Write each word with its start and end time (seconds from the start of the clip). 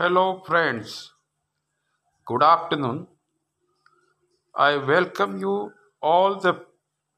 Hello, 0.00 0.42
friends. 0.46 1.12
Good 2.24 2.42
afternoon. 2.42 3.06
I 4.54 4.78
welcome 4.78 5.38
you, 5.38 5.72
all 6.00 6.36
the 6.40 6.64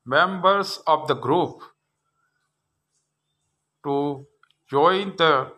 members 0.05 0.81
of 0.85 1.07
the 1.07 1.15
group, 1.15 1.63
to 3.85 4.27
join 4.69 5.15
the 5.17 5.53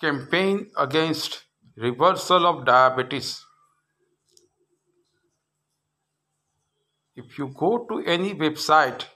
campaign 0.00 0.70
against 0.76 1.42
reversal 1.76 2.46
of 2.46 2.64
diabetes. 2.64 3.44
If 7.16 7.36
you 7.38 7.48
go 7.48 7.88
to 7.90 8.04
any 8.06 8.36
website 8.36 9.06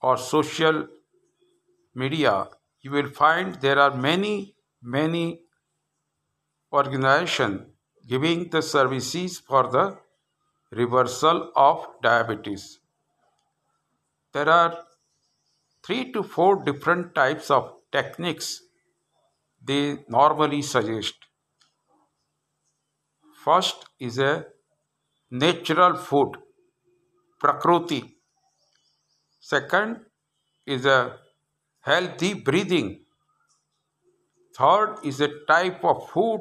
or 0.00 0.16
social 0.16 0.86
media, 1.92 2.46
you 2.82 2.92
will 2.92 3.08
find 3.08 3.56
there 3.56 3.80
are 3.80 3.96
many, 3.96 4.54
many 4.82 5.40
organizations 6.72 7.62
giving 8.06 8.48
the 8.50 8.62
services 8.62 9.38
for 9.38 9.70
the 9.70 9.98
reversal 10.70 11.50
of 11.56 11.86
diabetes. 12.02 12.80
There 14.32 14.48
are 14.48 14.84
three 15.82 16.12
to 16.12 16.22
four 16.22 16.64
different 16.64 17.14
types 17.14 17.50
of 17.50 17.72
techniques 17.92 18.62
they 19.62 20.04
normally 20.08 20.62
suggest. 20.62 21.14
First 23.44 23.86
is 23.98 24.18
a 24.18 24.46
natural 25.30 25.96
food, 25.96 26.36
prakruti. 27.42 28.16
Second 29.40 30.04
is 30.66 30.84
a 30.84 31.18
healthy 31.80 32.34
breathing. 32.34 33.04
Third 34.58 34.96
is 35.04 35.20
a 35.20 35.28
type 35.46 35.84
of 35.84 36.08
food. 36.10 36.40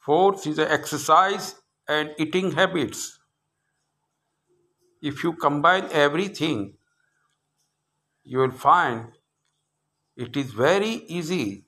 Fourth 0.00 0.46
is 0.46 0.58
a 0.58 0.70
exercise 0.70 1.56
and 1.88 2.14
eating 2.18 2.52
habits. 2.52 3.18
If 5.02 5.24
you 5.24 5.32
combine 5.32 5.88
everything, 5.90 6.74
you 8.22 8.38
will 8.38 8.50
find 8.52 9.12
it 10.16 10.36
is 10.36 10.52
very 10.52 10.92
easy 11.18 11.64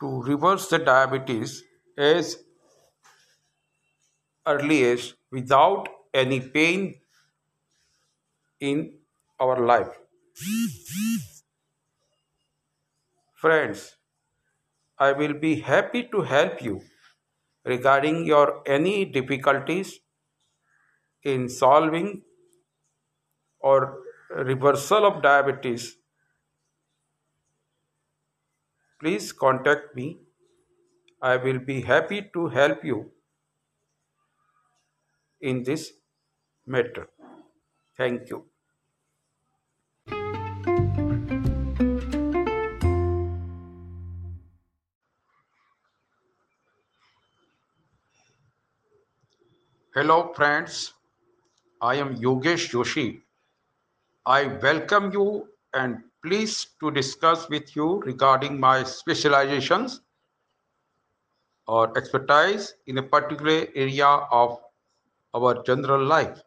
to 0.00 0.22
reverse 0.22 0.68
the 0.68 0.78
diabetes 0.78 1.62
as 1.96 2.36
early 4.46 4.84
as 4.84 5.14
without 5.30 5.88
any 6.12 6.40
pain 6.40 6.94
in 8.60 8.98
our 9.40 9.58
life. 9.60 9.98
Friends, 13.44 13.96
I 14.98 15.12
will 15.12 15.34
be 15.34 15.60
happy 15.60 16.02
to 16.14 16.22
help 16.22 16.60
you 16.60 16.82
regarding 17.64 18.24
your 18.26 18.62
any 18.66 19.04
difficulties 19.04 20.00
in 21.24 21.48
solving 21.48 22.22
or 23.58 23.98
reversal 24.30 25.04
of 25.06 25.22
diabetes. 25.22 25.96
Please 28.98 29.32
contact 29.32 29.94
me. 29.94 30.18
I 31.20 31.36
will 31.36 31.58
be 31.58 31.82
happy 31.82 32.30
to 32.34 32.46
help 32.48 32.84
you 32.84 33.12
in 35.40 35.62
this 35.62 35.92
matter. 36.66 37.08
Thank 37.96 38.30
you. 38.30 38.46
Hello, 49.96 50.32
friends. 50.34 50.92
I 51.80 51.94
am 51.94 52.16
Yogesh 52.16 52.70
Joshi. 52.70 53.20
I 54.26 54.46
welcome 54.60 55.12
you 55.12 55.46
and 55.72 56.02
pleased 56.20 56.70
to 56.80 56.90
discuss 56.90 57.48
with 57.48 57.76
you 57.76 58.00
regarding 58.00 58.58
my 58.58 58.82
specializations 58.82 60.00
or 61.68 61.96
expertise 61.96 62.74
in 62.88 62.98
a 62.98 63.04
particular 63.04 63.68
area 63.76 64.08
of 64.32 64.58
our 65.32 65.62
general 65.62 66.04
life. 66.04 66.42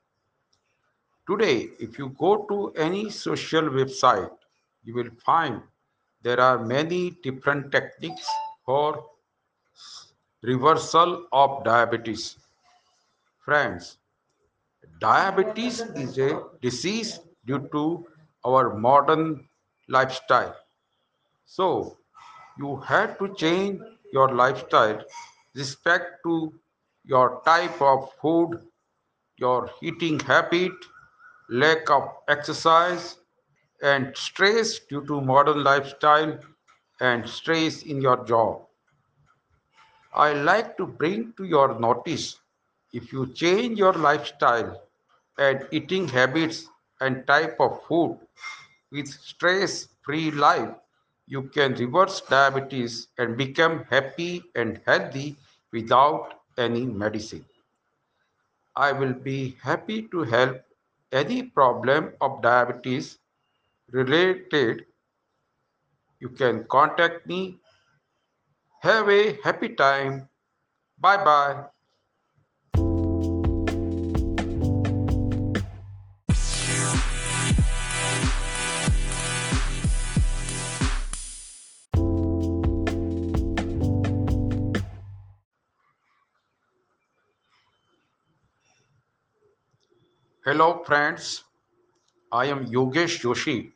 Today, 1.26 1.70
if 1.80 1.98
you 1.98 2.10
go 2.20 2.46
to 2.50 2.74
any 2.76 3.10
social 3.10 3.70
website, 3.70 4.30
you 4.84 4.94
will 4.94 5.10
find 5.26 5.62
there 6.22 6.42
are 6.42 6.66
many 6.66 7.12
different 7.24 7.72
techniques 7.72 8.28
for 8.66 9.06
reversal 10.44 11.28
of 11.32 11.64
diabetes. 11.64 12.36
Friends, 13.48 13.98
diabetes 15.00 15.80
is 15.80 16.18
a 16.18 16.44
disease 16.62 17.22
due 17.46 17.70
to 17.72 18.06
our 18.46 18.76
modern 18.78 19.48
lifestyle. 19.88 20.54
So, 21.46 21.98
you 22.60 22.76
have 22.82 23.18
to 23.20 23.34
change 23.36 23.80
your 24.12 24.36
lifestyle 24.36 25.02
respect 25.56 26.24
to 26.26 26.60
your 27.06 27.42
type 27.46 27.82
of 27.82 28.12
food, 28.22 28.68
your 29.38 29.72
eating 29.82 30.20
habit, 30.20 30.74
lack 31.50 31.90
of 31.90 32.04
exercise, 32.28 33.16
and 33.82 34.18
stress 34.18 34.80
due 34.80 35.06
to 35.06 35.22
modern 35.22 35.64
lifestyle 35.64 36.38
and 37.00 37.30
stress 37.30 37.84
in 37.84 38.02
your 38.02 38.26
job. 38.26 38.68
I 40.14 40.34
like 40.34 40.76
to 40.76 40.86
bring 40.86 41.32
to 41.38 41.46
your 41.46 41.80
notice 41.80 42.42
if 42.94 43.12
you 43.14 43.28
change 43.34 43.78
your 43.80 43.94
lifestyle 43.94 44.82
and 45.38 45.68
eating 45.72 46.08
habits 46.08 46.68
and 47.02 47.26
type 47.28 47.58
of 47.60 47.84
food 47.88 48.20
with 48.92 49.08
stress 49.08 49.88
free 50.04 50.32
life, 50.32 50.74
you 51.28 51.44
can 51.44 51.74
reverse 51.76 52.22
diabetes 52.22 53.08
and 53.18 53.38
become 53.38 53.84
happy 53.86 54.44
and 54.56 54.82
healthy 54.86 55.38
without 55.72 56.34
any 56.58 56.86
medicine. 56.86 57.46
I 58.78 58.94
will 58.94 59.12
be 59.12 59.58
happy 59.62 60.08
to 60.08 60.24
help 60.24 60.62
any 61.12 61.44
problem 61.44 62.14
of 62.22 62.42
diabetes 62.42 63.18
related. 63.92 64.86
You 66.20 66.30
can 66.30 66.66
contact 66.66 67.26
me. 67.26 67.60
Have 68.82 69.08
a 69.10 69.34
happy 69.44 69.76
time. 69.76 70.30
Bye 71.00 71.24
bye. 71.24 71.66
Hello, 90.48 90.82
friends. 90.86 91.44
I 92.32 92.46
am 92.46 92.68
Yogesh 92.68 93.20
Joshi. 93.22 93.74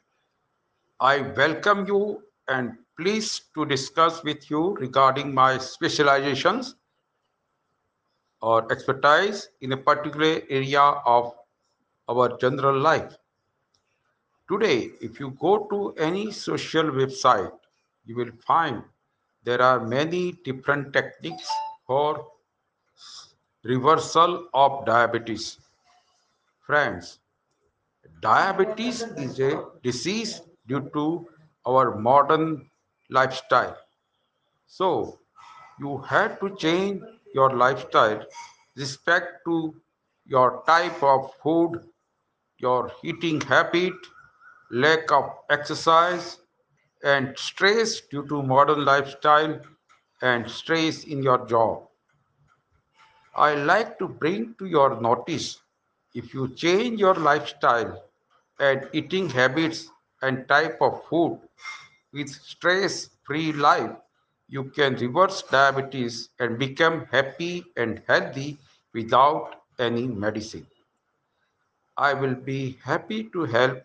I 1.01 1.19
welcome 1.39 1.85
you 1.85 2.23
and 2.47 2.77
pleased 2.97 3.53
to 3.55 3.65
discuss 3.65 4.23
with 4.23 4.49
you 4.49 4.75
regarding 4.75 5.33
my 5.33 5.57
specializations 5.57 6.75
or 8.41 8.71
expertise 8.71 9.49
in 9.59 9.73
a 9.73 9.75
particular 9.75 10.43
area 10.49 10.79
of 10.79 11.33
our 12.07 12.37
general 12.37 12.79
life. 12.79 13.17
Today, 14.49 14.91
if 15.01 15.19
you 15.19 15.31
go 15.41 15.67
to 15.71 15.93
any 15.97 16.31
social 16.31 16.85
website, 16.85 17.51
you 18.05 18.15
will 18.15 18.31
find 18.47 18.81
there 19.43 19.61
are 19.61 19.85
many 19.85 20.31
different 20.45 20.93
techniques 20.93 21.49
for 21.85 22.25
reversal 23.65 24.47
of 24.53 24.85
diabetes. 24.85 25.57
Friends, 26.65 27.19
diabetes 28.21 29.01
is 29.01 29.39
a 29.39 29.65
disease 29.83 30.41
due 30.67 30.89
to 30.93 31.27
our 31.65 31.97
modern 31.97 32.69
lifestyle. 33.09 33.77
So, 34.67 35.19
you 35.79 35.97
have 35.99 36.39
to 36.41 36.55
change 36.55 37.01
your 37.33 37.55
lifestyle 37.55 38.25
respect 38.77 39.43
to 39.45 39.75
your 40.25 40.63
type 40.67 41.01
of 41.03 41.33
food, 41.43 41.81
your 42.59 42.91
eating 43.03 43.41
habit, 43.41 43.93
lack 44.71 45.11
of 45.11 45.31
exercise, 45.49 46.39
and 47.03 47.37
stress 47.37 48.01
due 48.01 48.27
to 48.27 48.41
modern 48.43 48.85
lifestyle 48.85 49.61
and 50.21 50.49
stress 50.49 51.03
in 51.05 51.23
your 51.23 51.45
job. 51.47 51.87
I 53.35 53.55
like 53.55 53.97
to 53.99 54.07
bring 54.07 54.55
to 54.59 54.65
your 54.65 55.01
notice 55.01 55.59
if 56.13 56.33
you 56.33 56.47
change 56.55 56.99
your 56.99 57.15
lifestyle 57.15 58.03
and 58.59 58.87
eating 58.93 59.29
habits 59.29 59.89
and 60.21 60.47
type 60.47 60.77
of 60.81 61.03
food 61.09 61.39
with 62.13 62.29
stress 62.29 63.09
free 63.23 63.51
life, 63.53 63.95
you 64.47 64.65
can 64.65 64.95
reverse 64.95 65.41
diabetes 65.43 66.29
and 66.39 66.59
become 66.59 67.05
happy 67.11 67.65
and 67.77 68.01
healthy 68.07 68.59
without 68.93 69.55
any 69.79 70.07
medicine. 70.07 70.67
I 71.97 72.13
will 72.13 72.35
be 72.35 72.79
happy 72.83 73.29
to 73.29 73.45
help 73.45 73.83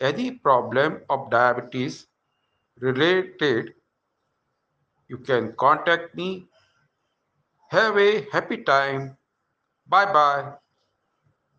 any 0.00 0.32
problem 0.32 1.02
of 1.08 1.30
diabetes 1.30 2.08
related. 2.80 3.74
You 5.08 5.18
can 5.18 5.54
contact 5.56 6.14
me. 6.14 6.48
Have 7.70 7.96
a 7.96 8.28
happy 8.30 8.64
time. 8.64 9.16
Bye 9.86 10.06
bye. 10.12 10.54